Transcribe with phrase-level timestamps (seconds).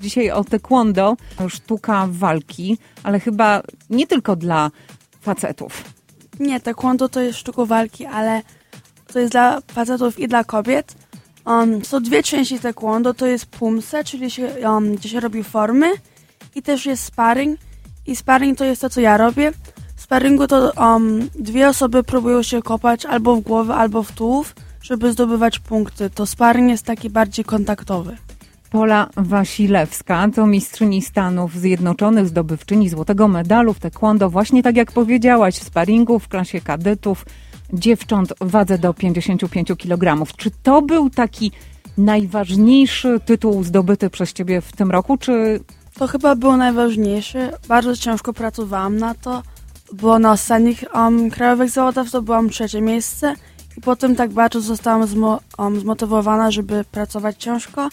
[0.00, 1.16] Dzisiaj o taekwondo,
[1.48, 4.70] sztuka walki, ale chyba nie tylko dla
[5.20, 5.84] facetów.
[6.40, 8.42] Nie, taekwondo to jest sztuka walki, ale
[9.12, 10.94] to jest dla facetów i dla kobiet.
[11.46, 15.92] Um, są dwie części taekwondo, to jest pumse, czyli się, um, gdzie się robi formy
[16.54, 17.60] i też jest sparring.
[18.06, 19.52] I sparring to jest to, co ja robię.
[19.96, 24.54] W sparingu to um, dwie osoby próbują się kopać albo w głowę, albo w tułów,
[24.82, 26.10] żeby zdobywać punkty.
[26.10, 28.16] To sparring jest taki bardziej kontaktowy.
[28.70, 35.54] Pola Wasilewska to mistrzyni Stanów Zjednoczonych, zdobywczyni złotego medalu w taekwondo, właśnie tak jak powiedziałaś,
[35.54, 37.26] w sparingu w klasie kadetów
[37.72, 40.26] dziewcząt wadze do 55 kg.
[40.36, 41.52] Czy to był taki
[41.98, 45.60] najważniejszy tytuł zdobyty przez ciebie w tym roku, czy
[45.98, 47.52] To chyba było najważniejsze.
[47.68, 49.42] Bardzo ciężko pracowałam na to,
[49.92, 53.34] bo na ostatnich um, krajowych zawodach zdobyłam trzecie miejsce
[53.76, 57.88] i potem tak bardzo zostałam zmo, um, zmotywowana, żeby pracować ciężko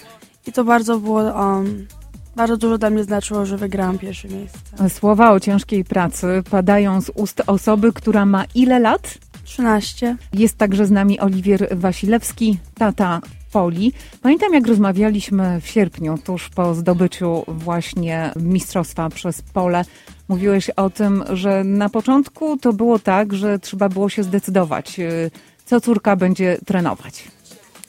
[0.48, 1.88] i to bardzo było, um,
[2.36, 4.60] bardzo dużo dla mnie znaczyło, że wygrałam pierwsze miejsce.
[4.90, 9.18] słowa o ciężkiej pracy padają z ust osoby, która ma ile lat?
[9.44, 10.18] 13.
[10.34, 13.94] Jest także z nami Oliwier Wasilewski, tata Poli.
[14.22, 19.86] Pamiętam, jak rozmawialiśmy w sierpniu, tuż po zdobyciu właśnie mistrzostwa przez Pole.
[20.28, 25.32] Mówiłeś o tym, że na początku to było tak, że trzeba było się zdecydować, y,
[25.66, 27.24] co córka będzie trenować.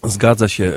[0.04, 0.72] Zgadza się.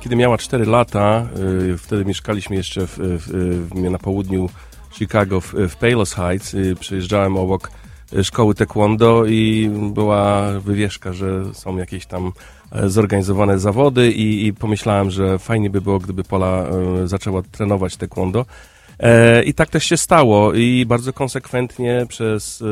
[0.00, 1.26] Kiedy miała 4 lata,
[1.72, 4.48] y, wtedy mieszkaliśmy jeszcze w, w, na południu
[4.92, 6.54] Chicago, w, w Palos Heights.
[6.54, 7.70] Y, Przyjeżdżałem obok
[8.12, 12.32] y, szkoły taekwondo i była wywieszka, że są jakieś tam
[12.72, 17.96] e, zorganizowane zawody i, i pomyślałem, że fajnie by było, gdyby Pola e, zaczęła trenować
[17.96, 18.46] taekwondo.
[19.00, 22.64] E, I tak też się stało i bardzo konsekwentnie przez,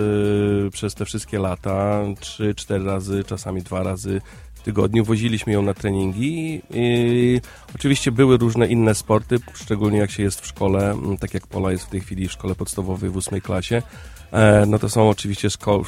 [0.72, 4.20] przez te wszystkie lata, trzy, cztery razy, czasami dwa razy
[4.66, 6.62] tygodniu woziliśmy ją na treningi.
[6.70, 7.40] I
[7.74, 11.84] oczywiście były różne inne sporty, szczególnie jak się jest w szkole, tak jak Pola jest
[11.84, 13.82] w tej chwili w szkole podstawowej w ósmej klasie.
[14.32, 15.84] E, No to są oczywiście szko-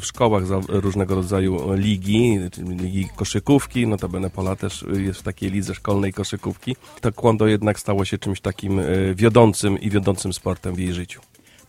[0.00, 2.38] w, szkołach różnego rodzaju ligi,
[2.82, 6.76] ligi koszykówki, notabene Pola też jest w takiej lidze szkolnej koszykówki.
[7.00, 8.84] Taekwondo jednak stało się czymś takim e,
[9.14, 11.20] wiodącym i wiodącym sportem w jej życiu.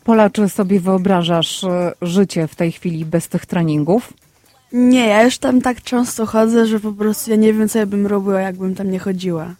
[0.04, 1.68] Pola, czy sobie wyobrażasz y,
[2.02, 4.14] życie w tej chwili bez tych treningów?
[4.78, 7.86] Nie, ja już tam tak często chodzę, że po prostu ja nie wiem, co ja
[7.86, 9.54] bym robiła, jakbym tam nie chodziła.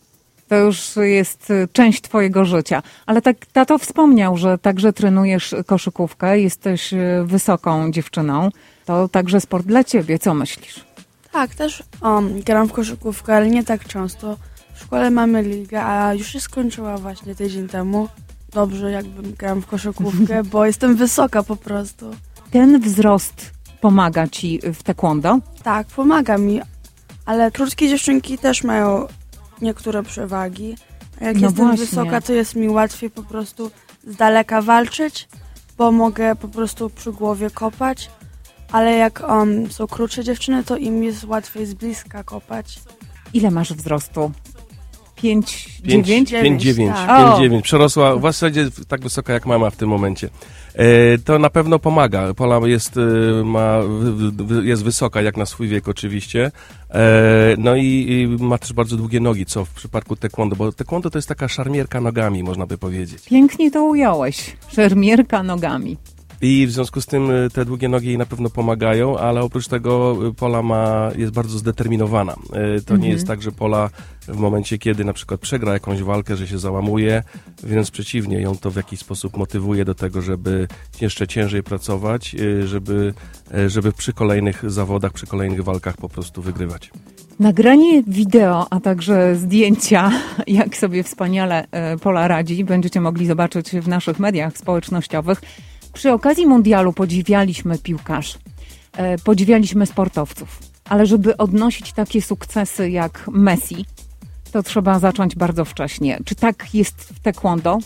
[0.48, 2.84] To już jest y, część twojego życia.
[3.06, 8.50] Ale tak tato wspomniał, że także trenujesz koszykówkę, jesteś y, wysoką dziewczyną.
[8.86, 10.20] To także sport dla ciebie.
[10.20, 10.86] Co myślisz?
[11.32, 14.38] Tak, też um, gram w koszykówkę, ale nie tak często.
[14.74, 18.08] W szkole mamy ligę, a już się skończyła właśnie tydzień temu.
[18.54, 22.16] Dobrze, jakbym gram w koszykówkę, bo jestem wysoka po prostu.
[22.52, 23.55] Ten wzrost
[23.86, 25.40] pomaga ci w taekwondo?
[25.64, 26.62] Tak, pomaga mi,
[27.26, 29.08] ale krótkie dziewczynki też mają
[29.62, 30.76] niektóre przewagi.
[31.22, 31.86] A jak No jestem właśnie.
[31.86, 33.72] wysoka, to jest mi łatwiej po prostu
[34.08, 35.28] z daleka walczyć,
[35.78, 38.10] bo mogę po prostu przy głowie kopać.
[38.72, 42.80] Ale jak um, są krótsze dziewczyny, to im jest łatwiej z bliska kopać.
[43.34, 44.32] Ile masz wzrostu?
[45.16, 46.32] 5, Pięć- 9?
[46.32, 47.18] pięć, dziewięć, tak.
[47.20, 47.40] pięć, O.
[47.42, 47.64] dziewięć.
[47.64, 50.30] Przerosła w zasadzie tak wysoka jak mama w tym momencie.
[50.76, 52.34] E, to na pewno pomaga.
[52.34, 53.78] Pola jest, e, ma,
[54.64, 56.52] jest wysoka jak na swój wiek oczywiście.
[56.90, 58.06] E, no i,
[58.40, 61.48] i ma też bardzo długie nogi, co w przypadku taekwondo, bo taekwondo to jest taka
[61.48, 63.24] szarmierka nogami, można by powiedzieć.
[63.30, 64.56] Pięknie to ująłeś.
[64.68, 65.98] Szermierka nogami.
[66.48, 69.68] I w związku z tym e, te długie nogi jej na pewno pomagają, ale oprócz
[69.68, 72.34] tego e, Pola ma, jest bardzo zdeterminowana.
[72.34, 73.02] E, To Mhm.
[73.02, 73.90] nie jest tak, że Pola
[74.28, 77.24] w momencie, kiedy na przykład przegra jakąś walkę, że się załamuje,
[77.64, 80.68] wręcz przeciwnie, ją to w jakiś sposób motywuje do tego, żeby
[81.02, 82.36] jeszcze ciężej pracować,
[82.66, 83.14] żeby,
[83.68, 86.92] żeby przy kolejnych zawodach, przy kolejnych walkach po prostu wygrywać.
[87.40, 90.12] Nagranie wideo, a także zdjęcia,
[90.48, 91.68] jak sobie wspaniale
[92.02, 95.42] Pola radzi, będziecie mogli zobaczyć w naszych mediach społecznościowych.
[95.96, 98.38] Przy okazji mundialu podziwialiśmy piłkarzy,
[98.98, 103.86] e, podziwialiśmy sportowców, ale żeby odnosić takie sukcesy jak Messi,
[104.52, 106.20] to trzeba zacząć bardzo wcześnie.
[106.26, 107.78] Czy tak jest w taekwondo?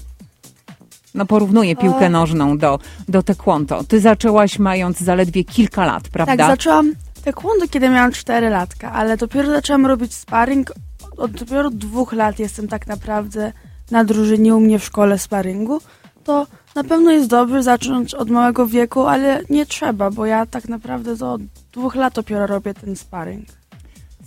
[1.14, 2.10] No porównuję piłkę E.
[2.10, 2.80] nożną do,
[3.10, 3.84] do taekwondo.
[3.84, 6.38] Ty zaczęłaś mając zaledwie kilka lat, prawda?
[6.38, 10.72] Tak, zaczęłam taekwondo, kiedy miałam 4 latka, ale dopiero zaczęłam robić sparring.
[11.18, 13.54] Od dopiero dwóch lat jestem tak naprawdę
[13.92, 15.82] na drużynie u mnie w szkole sparingu.
[16.24, 20.69] To na pewno jest dobrze zacząć od małego wieku, ale nie trzeba, bo ja tak
[20.69, 21.42] naprawdę to od
[21.74, 23.48] dwóch lat dopiero robię ten sparring.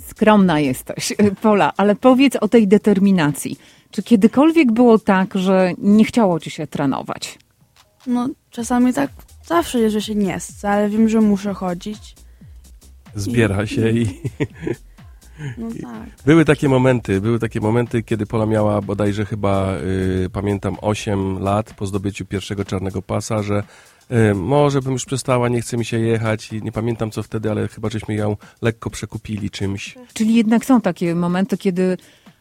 [0.06, 1.12] Skromna jesteś,
[1.42, 3.58] Pola, ale powiedz o tej determinacji.
[3.90, 7.38] Czy kiedykolwiek było tak, że nie chciało ci się trenować?
[8.06, 9.10] No, czasami tak
[9.46, 12.14] zawsze jest, że się nie chce, ale wiem, że muszę chodzić.
[13.14, 14.20] Zbiera się i
[15.58, 16.08] No tak.
[16.26, 19.76] Były takie momenty, były takie momenty, kiedy Pola miała bodajże chyba,
[20.24, 23.62] y, pamiętam, 8 lat po zdobyciu pierwszego czarnego pasa, że
[24.30, 27.50] y, może bym już przestała, nie chce mi się jechać i nie pamiętam co wtedy,
[27.50, 29.94] ale chyba żeśmy ją lekko przekupili czymś.
[30.14, 31.96] Czyli jednak są takie momenty, kiedy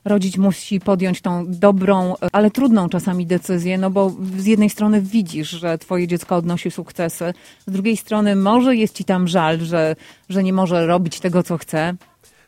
[0.05, 5.49] rodzic musi podjąć tą dobrą, ale trudną czasami decyzję, no bo z jednej strony widzisz,
[5.49, 7.33] że twoje dziecko odnosi sukcesy,
[7.67, 9.95] z drugiej strony może jest ci tam żal, że,
[10.29, 11.95] że nie może robić tego, co chce.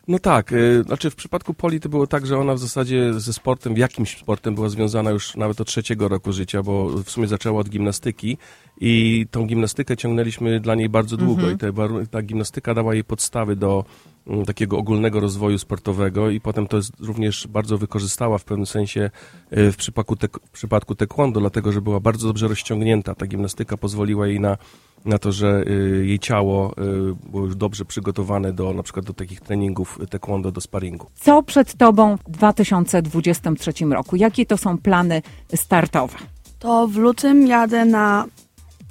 [0.07, 3.33] No tak, y, znaczy w przypadku Poli to było tak, że ona w zasadzie ze
[3.33, 7.59] sportem, jakimś sportem była związana już nawet od trzeciego roku życia, bo w sumie zaczęła
[7.59, 8.37] od gimnastyki
[8.81, 13.03] i tą gimnastykę ciągnęliśmy dla niej bardzo długo i te, waru- ta gimnastyka dała jej
[13.03, 13.85] podstawy do
[14.27, 19.09] mm, takiego ogólnego rozwoju sportowego i potem to jest również bardzo wykorzystała w pewnym sensie
[19.57, 23.15] y, w przypadku, tek- w przypadku taekwondo, dlatego że była bardzo dobrze rozciągnięta.
[23.15, 24.57] Ta gimnastyka pozwoliła jej na
[25.05, 29.13] na to, że y, jej ciało y, było już dobrze przygotowane do na przykład do
[29.13, 31.07] takich treningów taekwondo, do sparingu.
[31.15, 34.15] Co przed tobą w 2023 roku?
[34.15, 35.21] Jakie to są plany
[35.55, 36.17] startowe?
[36.59, 38.25] To w lutym jadę na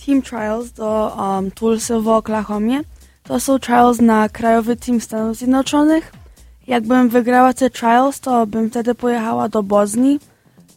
[0.07, 2.81] Team Trials do um, Tulsa w Oklahomie.
[3.23, 6.13] To są trials na krajowy team Stanów Zjednoczonych.
[6.67, 10.21] Jakbym wygrała te trials, to bym wtedy pojechała do Boznii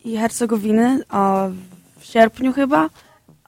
[0.05, 1.47] i Hercegowiny a
[1.99, 2.89] w sierpniu chyba.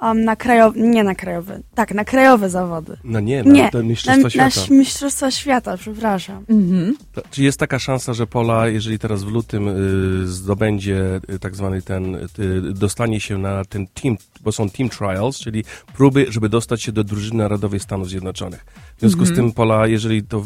[0.01, 2.97] Um, na krajowe, nie na krajowe, tak, na krajowe zawody.
[3.03, 4.73] No nie, na Nie, te Na, mistrzostwa na świata.
[4.73, 6.45] Mistrzostwa Świata, przepraszam.
[6.49, 6.97] Mhm.
[7.13, 11.55] To, czy jest taka szansa, że Pola, jeżeli teraz w lutym y, zdobędzie y, tak
[11.55, 12.29] zwany ten, y,
[12.73, 15.63] dostanie się na ten team, bo są team trials, czyli
[15.93, 18.65] próby, żeby dostać się do drużyny narodowej Stanów Zjednoczonych.
[18.97, 20.43] W związku z tym Pola, jeżeli to y,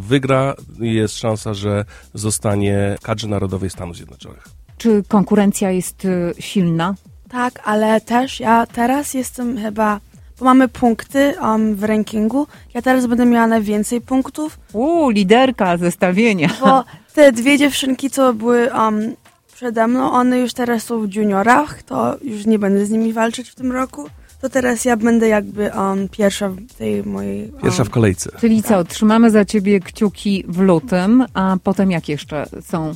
[0.00, 1.84] wygra, jest szansa, że
[2.14, 4.44] zostanie w kadrze narodowej Stanów Zjednoczonych.
[4.78, 6.94] Czy konkurencja jest y, silna?
[7.30, 10.00] Tak, ale też ja teraz jestem chyba,
[10.38, 16.48] bo mamy punkty um, w rankingu, ja teraz będę miała najwięcej punktów, Uuu, liderka zestawienia.
[16.60, 16.84] bo
[17.14, 19.16] te dwie dziewczynki, co były um,
[19.54, 23.50] przede mną, one już teraz są w juniorach, to już nie będę z nimi walczyć
[23.50, 24.06] w tym roku,
[24.40, 27.50] to teraz ja będę jakby um, pierwsza w tej mojej...
[27.50, 28.30] Um, Pierwsza w kolejce.
[28.40, 32.94] Czyli co, trzymamy za ciebie kciuki w lutym, a potem jak jeszcze są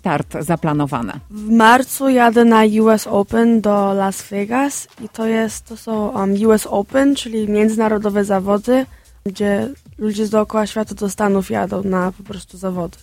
[0.00, 1.20] start zaplanowane?
[1.30, 6.34] W marcu jadę na US Open do Las Vegas i to jest, to są um,
[6.46, 8.86] US Open, czyli międzynarodowe zawody,
[9.24, 9.68] gdzie
[9.98, 12.98] ludzie z dookoła świata do Stanów jadą na po prostu zawody.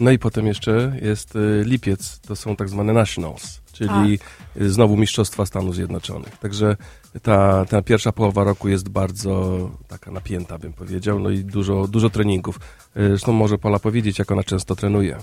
[0.00, 4.18] No i potem jeszcze jest y, lipiec, to są tak zwane nationals, czyli
[4.60, 6.38] y, znowu Mistrzostwa Stanów Zjednoczonych.
[6.38, 6.76] Także
[7.22, 12.10] ta, ta pierwsza połowa roku jest bardzo taka napięta, bym powiedział, no i dużo, dużo
[12.10, 12.56] treningów.
[12.96, 15.18] Y, Zresztą może Pola powiedzieć, jak ona często trenuje.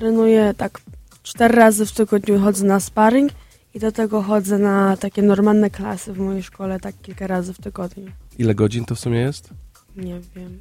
[0.00, 0.80] Trenuję tak
[1.22, 3.32] cztery razy w tygodniu chodzę na sparring
[3.74, 7.58] i do tego chodzę na takie normalne klasy w mojej szkole tak kilka razy w
[7.58, 8.06] tygodniu.
[8.38, 9.50] Ile godzin to w sumie jest?
[9.96, 10.58] Nie wiem.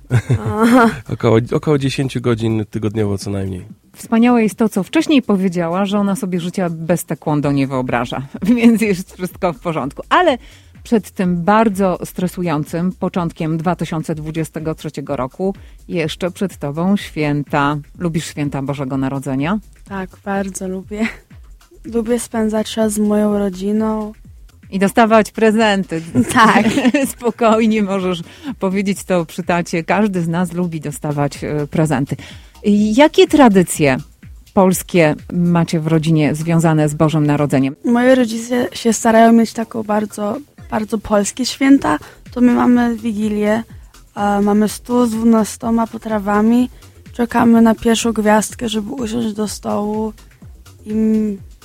[1.14, 3.66] Około, około 10 godzin tygodniowo co najmniej.
[3.96, 8.22] Wspaniałe jest to, co wcześniej powiedziała, że ona sobie życia bez taekwondo nie wyobraża,
[8.56, 10.02] więc jest wszystko w porządku.
[10.10, 10.38] Ale
[10.84, 15.56] przed tym bardzo stresującym początkiem 2023 roku
[15.88, 17.78] jeszcze przed tobą święta.
[17.98, 19.60] Lubisz święta Bożego Narodzenia?
[19.90, 21.08] Tak, bardzo lubię.
[21.86, 24.14] Lubię spędzać czas z moją rodziną.
[24.72, 26.02] I dostawać prezenty.
[26.34, 26.66] Tak.
[27.18, 28.22] Spokojnie możesz
[28.60, 29.84] powiedzieć to przy tacie.
[29.84, 32.16] Każdy z nas lubi dostawać e, prezenty.
[32.96, 33.98] Jakie tradycje
[34.54, 37.76] polskie macie w rodzinie związane z Bożym Narodzeniem?
[37.86, 40.38] Moi rodzice się starają mieć taką bardzo,
[40.70, 42.00] bardzo polskie święta.
[42.32, 43.64] To my mamy Wigilię,
[44.42, 46.70] mamy stół z 12 potrawami,
[47.14, 50.14] czekamy na pierwszą gwiazdkę, żeby usiąść do stołu
[50.86, 50.94] i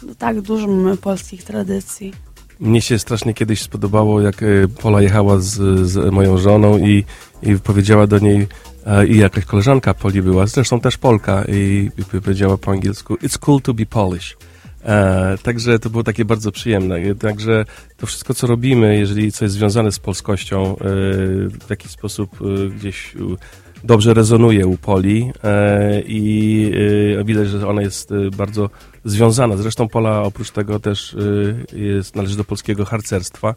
[0.03, 2.13] no tak dużo mamy polskich tradycji.
[2.61, 5.51] Mnie się strasznie kiedyś spodobało, jak y, Pola jechała z,
[5.89, 7.05] z moją żoną i,
[7.43, 8.47] i powiedziała do niej,
[8.87, 11.91] e, i jakaś koleżanka Poli była, zresztą też Polka, i
[12.23, 14.37] powiedziała po angielsku, it's cool to be Polish.
[14.85, 16.97] E, także to było takie bardzo przyjemne.
[16.97, 17.65] E, Także
[17.97, 20.77] to wszystko, co robimy, jeżeli coś jest związane z polskością, e,
[21.67, 23.15] w jakiś sposób e, gdzieś
[23.85, 26.71] dobrze rezonuje u Poli e, i
[27.21, 28.71] e, widać, że ona jest e, bardzo
[29.05, 29.57] związana.
[29.57, 31.17] Zresztą Pola oprócz tego też
[31.75, 33.55] e, jest, należy do polskiego harcerstwa.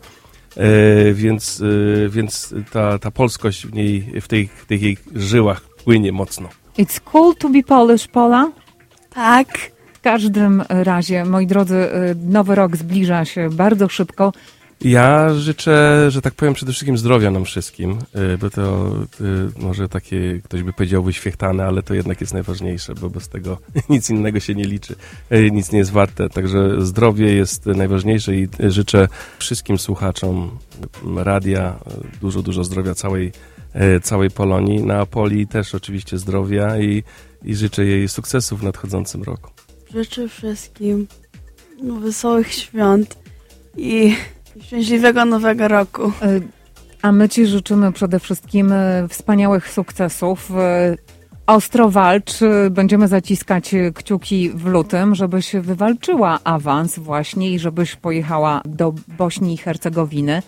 [0.58, 1.62] E, więc,
[2.06, 6.50] e, więc ta, ta polskość w niej, w tej, w tych jej żyłach płynie mocno.
[6.78, 8.52] It's cool to be Polish, Pola.
[9.10, 9.48] Tak,
[9.98, 14.34] W każdym razie, moi drodzy, y, nowy rok zbliża się bardzo szybko.
[14.82, 17.92] Ja życzę, że tak powiem, przede wszystkim zdrowia nam wszystkim,
[18.34, 22.96] y, bo to y, może takie, ktoś by powiedział wyświechtane, ale to jednak jest najważniejsze,
[22.96, 23.58] bo bez tego
[23.90, 24.96] nic innego się nie liczy,
[25.52, 26.30] nic nie jest warte.
[26.30, 29.08] Także zdrowie jest najważniejsze i życzę
[29.40, 30.58] wszystkim słuchaczom
[31.16, 31.80] radia
[32.22, 33.32] dużo, dużo zdrowia całej
[34.04, 34.84] całej Polonii.
[34.84, 37.04] Na Poli też oczywiście zdrowia i,
[37.44, 39.57] i życzę jej sukcesów w nadchodzącym roku.
[39.94, 41.08] Życzę wszystkim
[42.02, 43.18] wesołych świąt
[43.78, 44.16] i
[44.62, 46.12] szczęśliwego nowego roku.
[46.22, 46.40] E,
[47.02, 50.52] a my Ci życzymy przede wszystkim e, wspaniałych sukcesów.
[50.52, 50.96] E,
[51.48, 52.32] ostro walcz,
[52.72, 59.58] będziemy zaciskać kciuki w lutym, żebyś wywalczyła awans właśnie i żebyś pojechała do Bośni i
[59.58, 60.42] Hercegowiny,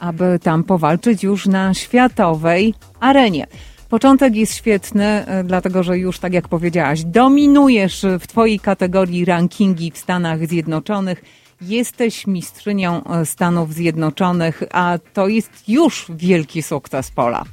[0.00, 3.46] aby tam powalczyć już na światowej arenie.
[3.92, 9.98] Początek jest świetny, dlatego że już, tak jak powiedziałaś, dominujesz w Twojej kategorii rankingi w
[9.98, 11.22] Stanach Zjednoczonych
[11.62, 17.44] Jesteś mistrzynią e, Stanów Zjednoczonych, a to jest już wielki sukces Pola.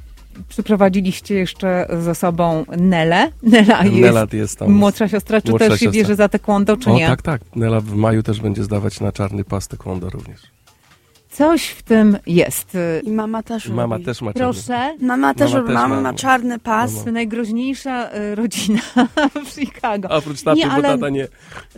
[0.48, 3.32] Przyprowadziliście jeszcze ze sobą Nelę.
[3.42, 6.94] Nela jest, Nela jest tam młodsza siostra, czy też się bierze za taekwondo, czy o,
[6.94, 7.06] nie?
[7.06, 7.42] tak, tak.
[7.56, 10.40] Nela w maju też będzie zdawać na czarny pas taekwondo również.
[11.40, 12.76] Coś w tym jest.
[13.02, 14.52] I mama też Mama też ma czarny.
[14.52, 14.96] Proszę.
[15.00, 16.94] Mama też, mama, też mama ma czarny pas.
[16.94, 17.10] Mama.
[17.12, 18.80] Najgroźniejsza e, rodzina
[19.46, 20.08] w Chicago.
[20.08, 21.28] Oprócz taty, nie, ale bo tata nie.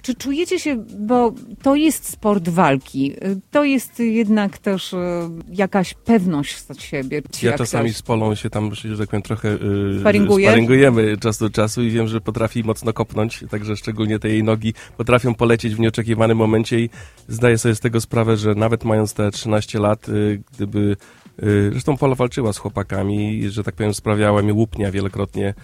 [0.03, 3.15] Czy czujecie się, bo to jest sport walki,
[3.51, 7.23] to jest jednak też e, jakaś pewność z siebie.
[7.43, 11.83] Ja czasami z Polą się tam, że tak powiem, trochę yy, sparingujemy czas do czasu
[11.83, 16.39] i wiem, że potrafi mocno kopnąć, także szczególnie te jej nogi potrafią polecieć w nieoczekiwanym
[16.39, 16.91] momencie i
[17.29, 20.97] zdaję sobie z tego sprawę, że nawet mając te 13 lat, y, gdyby
[21.43, 25.55] y, Zresztą Pola walczyła z chłopakami, że tak powiem, sprawiała mi łupnia wielokrotnie,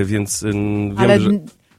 [0.00, 1.20] y, więc wiem, Ale...
[1.20, 1.30] że...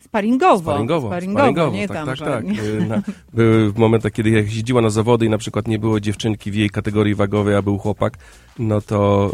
[0.07, 0.71] Sparingowo.
[0.71, 2.45] Sparingowo, sparingowo, sparingowo nie tak, tam, tak, tak.
[2.87, 3.01] Na,
[3.33, 6.69] były momentach, kiedy jak jeździła na zawody i na przykład nie było dziewczynki w jej
[6.69, 8.17] kategorii wagowej, a był chłopak,
[8.59, 9.31] no to,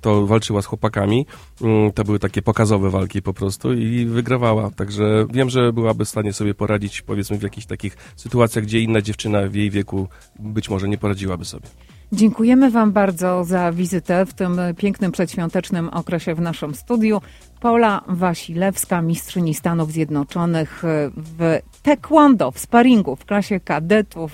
[0.00, 1.26] to walczyła z chłopakami.
[1.62, 4.70] Mm, to były takie pokazowe walki po prostu i wygrywała.
[4.70, 9.02] Także wiem, że byłaby w stanie sobie poradzić powiedzmy w jakichś takich sytuacjach, gdzie inna
[9.02, 11.66] dziewczyna w jej wieku być może nie poradziłaby sobie.
[12.12, 17.20] Dziękujemy Wam bardzo za wizytę w tym pięknym przedświątecznym okresie w naszym studiu.
[17.60, 20.82] Pola Wasilewska, mistrzyni Stanów Zjednoczonych
[21.16, 24.32] w taekwondo, w sparingu, w klasie kadetów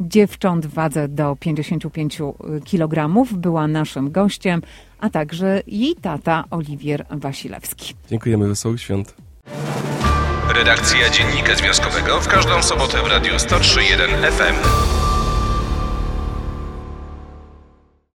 [0.00, 2.18] dziewcząt w wadze do 55
[2.70, 4.62] kg była naszym gościem,
[5.00, 7.94] a także jej tata Oliwier Wasilewski.
[8.10, 9.14] Dziękujemy, wesołych świąt.
[10.54, 15.03] Redakcja Dziennika Związkowego w każdą sobotę w Radiu 103.1 FM.